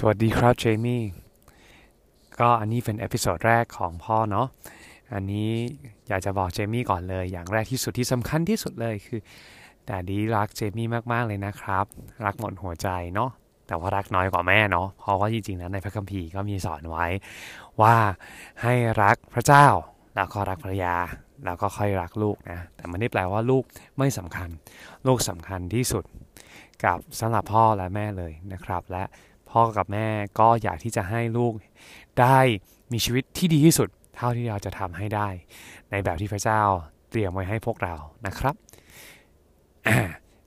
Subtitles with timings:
[0.00, 1.02] สวัสดีครับเจมี่
[2.40, 4.46] ก็อันนี้เป็น episode แรกของพ่อเนาะ
[5.14, 5.50] อันนี้
[6.08, 9.20] อยากจะบอกเจมี่ก่อนเลยอย่างแรกที่สุดที่สำคัญที่สุดเลยคือ
[9.86, 11.84] daddy รักเจมี่มาก ๆ เลยนะครับ
[12.24, 13.30] รักหมดหัวใจเนาะ
[13.66, 17.06] แต่ว่ารักน้อยกว่าแม่เนาะเพราะว่าจริงๆแล้วในพระคัมภีร์ก็มีสอนไว้
[17.82, 17.96] ว่า
[18.62, 19.66] ให้รักพระเจ้า
[20.14, 20.96] แล้วก็รักภรรยา
[21.44, 23.64] แล้วก็ค่อยรักลูกนะแต่มันไม่แปลว่าลูก
[23.98, 24.48] ไม่สำคัญ
[25.06, 26.04] ลูกสำคัญที่สุด
[26.84, 29.04] กับสำหรับพ่อและแม่เลยนะครับ และ
[29.50, 31.52] พ่อกับแม่ก็อยากที่จะให้ลูก
[32.20, 32.38] ได้
[32.92, 35.28] มีชีวิตที่ดีที่สุด เท่าที่เราจะทำให้ได้
[35.90, 36.60] ในแบบที่พระเจ้า
[37.10, 37.94] เตรียมไว้ให้พวกเรา
[38.26, 38.54] นะครับ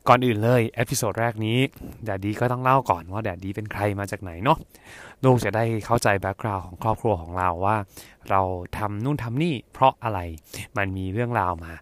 [0.08, 1.58] ก่อนอื่นเลย episode แรกนี้
[2.06, 4.58] daddy ก็ต้องเล่าก่อนว่า daddy เป็นใครมาจากไหนเนาะ
[5.24, 7.78] ลูกจะได้เข้าใจ background ของครอบครัวของเราว่า
[8.30, 8.42] เรา
[8.78, 10.20] ทำนู่นทำนี่เพราะอะไร
[10.78, 11.74] มันมีเรื่องราวมา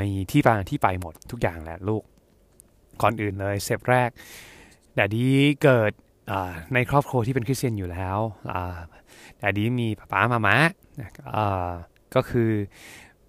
[0.00, 2.02] มีที่ไปที่ไปหมดทุกอย่างแหละลูก
[3.02, 4.10] ก่อนอื่นเลยเซปแรก
[4.94, 5.26] แดดดี
[5.62, 5.92] เกิด
[6.74, 8.18] ในครอบครัวที่เป็นคริสเตียนอยู่แล้ว
[9.38, 10.56] แต่ดีมีป้าป้ามามา
[12.14, 12.50] ก็คือ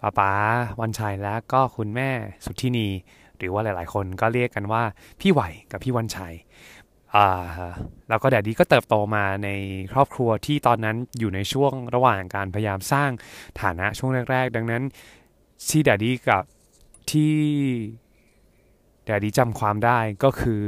[0.02, 0.32] ป้าป้า
[0.82, 2.10] วันชัยและก็คุณแม่
[2.46, 2.88] สุทธินี
[3.38, 4.84] หรือว่าหลาย ๆ คนก็เรียกกันว่า
[5.20, 6.36] พี่ไหวกับพี่วันชัย
[8.10, 9.50] แล้วก็แดดดีก็เติบโตมาใน
[9.92, 13.10] ครอบครัวที่ตอนนั้นอยู่ในช่วงระหว่างการพยายามสร้าง
[13.62, 14.84] ฐานะช่วงแรก ๆ ดังนั้น
[15.70, 16.44] ที่ daddy กับ
[17.12, 17.36] ที่
[19.06, 20.60] daddy จำความได้ก็คือ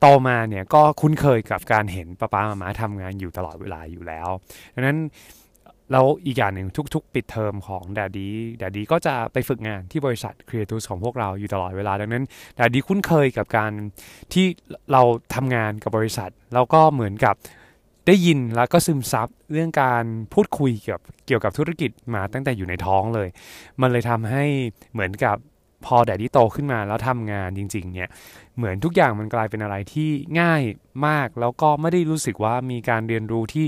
[0.00, 4.28] โตมาเนี่ยก็คุ้นเคยกับการเห็นปาป๊ามาม้าทำงานอยู่ตลอดเวลาอยู่แล้ว
[4.74, 4.98] ดังนั้น
[5.92, 12.24] แล้วอีกอย่างหนึ่งทุก ๆ ปิดเทอมของ daddy daddy ก็จะไปฝึกงานที่บริษัทครีเอทูสของพวกเราอยู่ตลอดเวลา ดังนั้น
[12.56, 13.72] daddy คุ้นเคยกับการ
[14.32, 14.46] ที่
[14.92, 15.02] เรา
[15.34, 17.34] ทำงานกับบริษัท แล้วก็เหมือนกับ
[18.06, 23.28] ได้ยินแล้วก็ซึมซับเรื่องการพูดคุยเกี่ยวกับเกี่ยวกับธุรกิจมาตั้งแต่อยู่ในท้องเลย
[23.80, 24.44] มันเลยทำให้
[24.92, 25.36] เหมือนกับ
[25.84, 28.08] พอแดดดี้โตขึ้นมาแล้วทำงานจริง ๆ เนี่ย
[28.56, 30.10] เหมือนทุกอย่างมันกลายเป็นอะไรที่
[30.40, 30.62] ง่าย
[31.06, 33.66] มาก แล้วก็ไม่ได้รู้สึกว่ามีการเรียนรู้ที่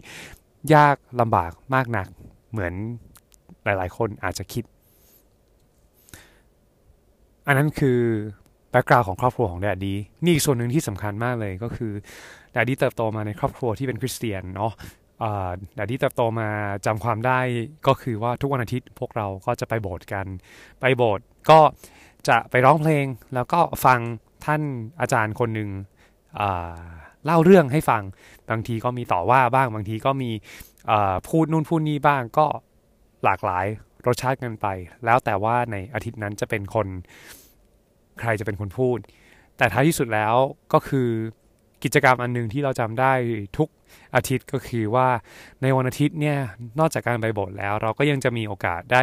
[0.74, 2.06] ยากลำบากมากนัก
[2.50, 2.72] เหมือน
[3.64, 4.64] หลาย ๆ คนอาจจะคิด
[7.46, 8.00] อันนั้นคือ
[8.70, 11.92] แบ็กกราวของครอบครัวของแดดดีนี่อีกส่วนหนึ่งที่สำคัญมากเลยก็คือ
[12.52, 14.72] daddy เติบโตมาในครอบครัวที่เป็นคริสเตียนเนาะ
[15.74, 16.48] daddy เติบโตมา
[16.86, 17.40] จำความได้
[17.86, 20.26] ก็คือว่าทุกวันอาทิตย์พวกเราก็จะไปโบสถ์กัน
[20.80, 21.60] ไปโบสถ์ก็
[22.28, 24.00] จะไปร้องเพลงแล้วก็ฟัง
[24.46, 24.62] ท่าน
[25.00, 25.70] อาจารย์คนหนึ่ง
[27.24, 28.02] เล่าเรื่องให้ฟัง
[28.50, 30.30] บางทีก็มีต่อว่าบ้าง บางทีก็มี
[31.28, 32.46] พูดนู่นพูดนี่บ้างก็
[33.24, 33.66] หลากหลาย
[34.06, 34.66] รสชาติกันไป
[35.04, 36.86] แล้วแต่ว่าในอาทิตย์นั้นจะเป็นคน
[38.20, 38.98] ใครจะเป็นคนพูด
[39.58, 40.34] แต่ท้ายที่สุดแล้ว
[40.72, 41.08] ก็คือ
[41.84, 43.12] กิจกรรมอันหนึ่งที่เราจำได้
[43.58, 43.68] ทุก
[44.14, 45.08] อาทิตย์ก็คือว่า
[45.62, 46.38] ในวันอาทิตย์เนี่ย
[46.78, 49.02] นอกจากการไปโบสถ์แล้ว เราก็ยังจะมีโอกาสได้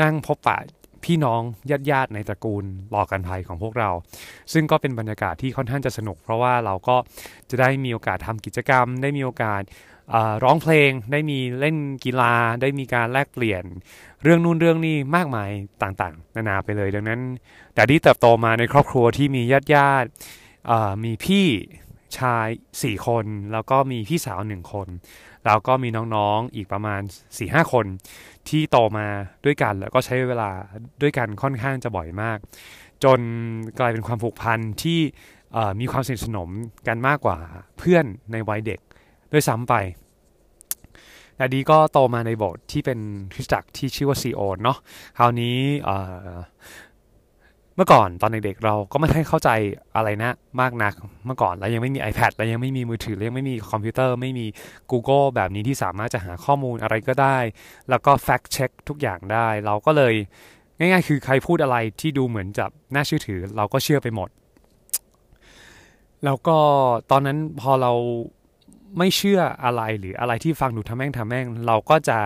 [0.00, 0.58] นั่งพบปะ
[1.04, 1.40] พี่น้อง
[1.70, 3.90] ญาติญาติในตระกูลหลอกกันภัยของพวกเรา
[4.52, 6.96] ซึ่งก็เป็นบรรยากาศที่ค่อนข้างจะสนุก เพราะว่าเราก็
[7.50, 9.62] จะได้มีโอกาสทำกิจกรรม ได้มีโอกาส
[10.44, 13.64] ร้องเพลง ได้มีเล่นกีฬา ได้มีการแลกเปลี่ยน
[14.22, 15.50] เรื่องนู่นเรื่องนี้มากมาย
[15.82, 17.20] ต่างๆ นานาไปเลย ดังนั้น
[17.74, 20.08] แต่ที่เติบโตมาในครอบครัวที่มีญาติญาติ
[21.04, 21.46] มีพี่
[22.18, 24.88] ชาย 4 คน แล้วก็มีพี่สาวหนึ่งคน
[25.46, 27.00] แล้วก็มีน้องๆอีกประมาณ
[27.36, 27.86] 4-5 คน
[28.48, 29.06] ที่โตมา
[29.44, 30.50] ด้วยกันแล้วก็ใช้เวลา
[31.02, 32.38] ด้วยกันค่อนข้างจะบ่อยมาก
[33.04, 33.20] จน
[33.78, 35.00] กลายเป็นความผูกพันที่
[35.80, 36.50] มีความสนิทสนม
[36.88, 37.38] กันมากกว่า
[37.78, 38.80] เพื่อนในวัยเด็ก
[39.32, 39.74] ด้วยซ้ำไป
[41.36, 42.98] แต่ดีก็โตมาในโบสถ์ที่เป็น
[43.32, 44.78] คริสตจักรที่ชื่อว่าซีโอนเนาะ
[45.18, 45.58] คราวนี้
[47.76, 49.50] เมื่อก่อนตอนเด็กๆเราก็ไม่ได้เข้าใจ
[49.96, 50.94] อะไรนะมากนัก
[51.26, 54.46] เมื่อก่อนเรายังไม่มี iPad เรายังไม่มีมือถือเรายังไม่มีคอมพิวเตอร์ไม่มี
[54.90, 57.38] Google แบบนี้ที่สามารถจะหาข้อมูลอะไรก็ได้
[57.90, 60.14] แล้วก็ fact check ทุกอย่างได้ เราก็เลย
[60.78, 64.28] ง่ายๆ คือใครพูดอะไรที่ดูเหมือนจะน่าเชื่อถือ เราก็เชื่อไปหมด
[66.24, 66.58] แล้วก็
[67.10, 67.92] ตอนนั้นพอเรา
[68.98, 72.18] ไม่เชื่ออะไรหรืออะไรที่ฟังดูทำแม่งทำแม่ง เราก็จะ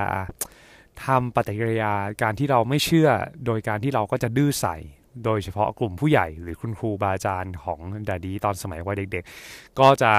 [1.05, 3.09] ทำปฏิกิริยาการที่เราไม่เชื่อ
[3.47, 4.77] โดยการที่เราก็จะดื้อใส่
[5.25, 10.13] โดยเฉพาะกลุ่มผู้ใหญ่หรือคุณครูบาอาจารย์ของดาดีตอนสมัยวัยเด็ก ๆ ก็จะ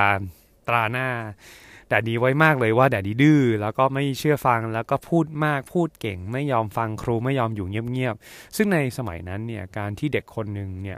[0.68, 1.08] ตราหน้า
[1.92, 10.98] ดาดีไว้มากเลยว่าดาดีดื้อแล้วก็ไม่เชื่อฟังแล้วก็พูดมากพูดเก่ง ไม่ยอมฟังครูไม่ยอมอยู่เงียบๆซึ่งในสมัยนั้นเนี่ยการที่เด็กคนหนึ่งเนี่ย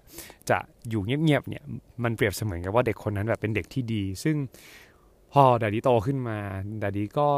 [0.50, 0.57] จะ
[0.89, 1.63] อยู่เงียบๆเนี่ย
[2.04, 4.36] มันเปรียบเสมือนกับว่าเด็กคนนั้นแบบเป็นเด็กที่ดี ซึ่ง
[5.34, 6.38] พอ daddy โตขึ้นมา
[6.84, 7.30] daddy ก็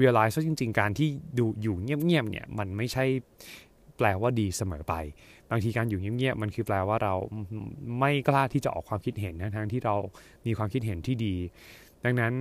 [0.00, 1.08] realize ว่าจริง ๆ การที่
[1.38, 3.04] ดูอยู่เงียบๆเนี่ยมันไม่ใช่
[3.98, 4.94] แปลว่าดีเสมอไป
[5.50, 7.14] บางทีการอยู่เงียบๆมันคือแปลว่าเรา
[8.00, 9.94] ไม่กล้าที่จะออกความคิดเห็นนะทั้งที่เรา
[10.46, 11.34] มีความคิดเห็นที่ดี
[12.04, 12.34] ดังนั้น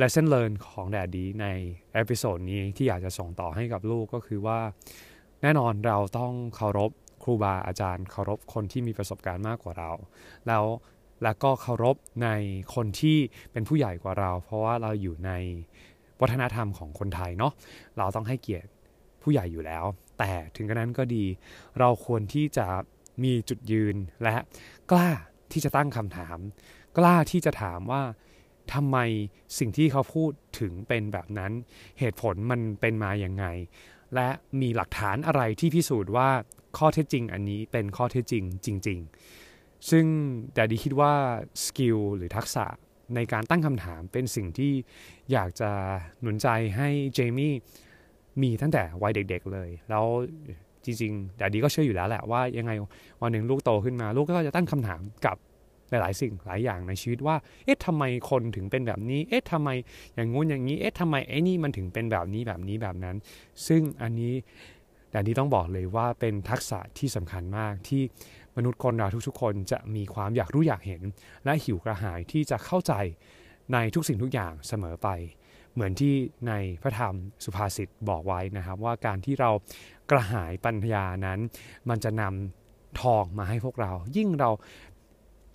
[0.00, 1.46] lesson learn ของ daddy ใน
[1.94, 4.58] episode นี้ที่อยากจะส่งต่อให้กับลูกก็คือว่า
[5.42, 6.90] แน่นอนเราต้องเคารพ
[7.22, 9.90] ครูบาอาจารย์ เคารพคนที่มีประสบการณ์มากกว่าเรา
[10.46, 10.64] แล้ว
[11.22, 12.28] แล้วก็เคารพใน
[12.74, 13.18] คนที่
[13.52, 15.32] เป็นผู้ใหญ่กว่าเรา เพราะว่าเราอยู่ใน
[16.20, 17.52] วัฒนธรรมของคนไทยเนาะ
[17.98, 18.70] เราต้องให้เกียรติ
[19.26, 19.84] ผู้ใหญ่อยู่แล้ว
[20.18, 21.24] แต่ถึงกระนั้นก็ดี
[21.78, 22.66] เราควรที่จะ
[23.24, 24.36] มีจุดยืนและ
[24.90, 25.08] กล้า
[25.52, 26.38] ที่จะตั้งคำถาม
[26.98, 28.02] กล้าที่จะถามว่า
[28.74, 28.98] ทำไม
[29.58, 31.52] สิ่งที่เขาพูดถึงเป็นแบบนั้น
[31.98, 33.46] เหตุผลมันเป็นมาอย่างไง
[34.14, 34.28] และ
[34.60, 36.30] มีหลักฐานอะไรที่พิสูจน์ว่า
[36.78, 38.98] ข้อเท็จจริงอันนี้เป็นข้อเท็จจริงจริง
[39.44, 40.06] ๆ ซึ่ง
[40.54, 41.12] แต่ดีคิดว่า
[41.64, 42.66] สกิลหรือทักษะ
[43.14, 44.72] ในการตั้งคำถามเป็นสิ่งที่
[45.32, 45.70] อยากจะ
[46.20, 47.54] หนุนใจให้เจมี่
[48.42, 50.04] มีตั้งแต่วัยเด็ก ๆเลย แล้ว
[50.84, 52.72] จริงๆแต่ดีก็เชื่ออยู่แล้วแหละว่ายังไง
[53.22, 55.36] วันหนึ่งลูกโตขึ้นมา ลูกก็จะตั้งคำถามกับ
[55.90, 59.68] หลายๆสิ่งหลายอย่างในชีวิตว่า เอ๊ะทำไมคนถึงเป็นแบบนี้ เอ๊ะทำไม
[60.14, 63.16] อย่างงู้นอย่างนี้ เอ๊ะทำไมไอ้นี่มันถึงเป็นแบบนี้แบบนี้แบบนั้น
[63.66, 64.34] ซึ่งอันนี้
[65.10, 68.02] แต่นี้ต้องบอกเลยว่าเป็นทักษะที่สำคัญมากที่
[68.56, 71.02] มนุษย์คนเราทุกๆ คนจะมีความอยากรู้อยากเห็น
[71.44, 72.92] และหิวกระหายที่จะเข้าใจ
[73.72, 75.08] ในทุกสิ่งทุกอย่างเสมอไป
[75.76, 76.14] เหมือนที่
[76.48, 76.52] ใน
[76.82, 77.14] พระธรรม
[77.44, 79.50] สุภาษิตบอกไว้นะครับ ว่าการที่เรา
[80.10, 81.38] กระหายปัญญานั้น
[81.88, 84.50] มันจะนำทองมาให้พวกเรา ยิ่งเรา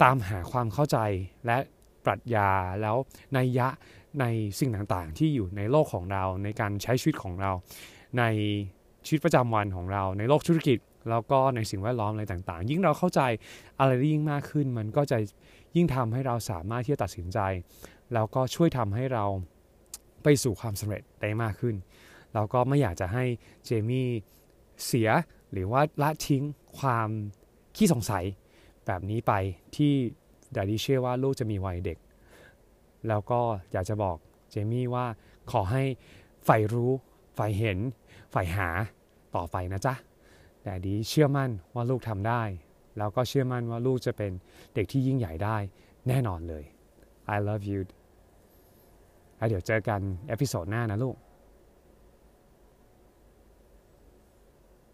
[0.04, 0.98] ตามหาความเข้าใจ
[1.46, 1.58] และ
[2.06, 2.50] ปรัชญา
[2.82, 2.98] แล้ว
[3.34, 3.68] ในยะ
[4.20, 4.26] ใน
[4.60, 7.52] สิ่งต่างๆ ที่อยู่ในโลกของเราในการใช้ชีวิตของเรา
[8.20, 8.24] ใน
[9.06, 10.78] ชีวิตประจำวันของเรา ในโลกธุรกิจ
[11.10, 13.22] แล้วก็ในสิ่งแวดล้อมอะไรต่างๆ ยิ่งเราเข้าใจ
[13.80, 15.18] อะไรยิ่งมากขึ้น มันก็จะ
[15.76, 17.40] ยิ่งทำให้เราสามารถที่จะตัดสินใจ
[18.14, 19.26] แล้วก็ช่วยทำให้เรา
[20.24, 21.76] ไปสู่ความสำเร็จได้มากขึ้น
[22.34, 23.24] แล้วก็ไม่อยากจะให้
[23.66, 24.08] เจมี่
[24.86, 25.10] เสีย
[25.52, 26.44] หรือว่าละทิ้ง
[26.80, 27.10] ความ
[27.76, 28.26] ขี้สงสัย
[28.86, 29.34] แบบนี้ไป
[29.76, 29.94] ที่
[30.56, 31.98] ดาดีเชื่อว่าลูกจะมีวัยเด็ก
[33.08, 33.40] แล้วก็
[33.72, 34.18] อยากจะบอก
[34.52, 35.06] เจมี่ว่า
[35.52, 35.84] ขอให้
[36.46, 36.92] ใฝ่รู้
[37.36, 37.80] ใฝ่เห็น
[38.32, 38.70] ใฝ่หา
[39.36, 39.94] ต่อไปนะจ๊ะ
[40.64, 42.44] แต่ดีเชื่อมั่นว่าลูกทำได้
[42.98, 44.32] แล้วก็เชื่อมั่นว่าลูกจะเป็น
[44.76, 45.58] เด็กที่ยิ่งใหญ่ได้
[46.08, 46.64] แน่นอนเลย
[47.36, 47.80] I love you
[49.42, 51.16] แล้วเดี๋ยวเจอกันเอพิโซดหน้านะลูก